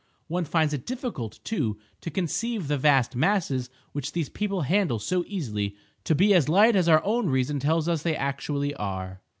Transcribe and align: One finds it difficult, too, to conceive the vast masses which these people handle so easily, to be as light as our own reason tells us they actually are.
One 0.25 0.45
finds 0.45 0.73
it 0.73 0.87
difficult, 0.87 1.39
too, 1.43 1.77
to 1.99 2.09
conceive 2.09 2.67
the 2.67 2.77
vast 2.79 3.15
masses 3.15 3.69
which 3.91 4.13
these 4.13 4.29
people 4.29 4.61
handle 4.61 4.97
so 4.97 5.23
easily, 5.27 5.75
to 6.05 6.15
be 6.15 6.33
as 6.33 6.49
light 6.49 6.75
as 6.75 6.89
our 6.89 7.03
own 7.03 7.27
reason 7.27 7.59
tells 7.59 7.87
us 7.87 8.01
they 8.01 8.15
actually 8.15 8.73
are. 8.73 9.21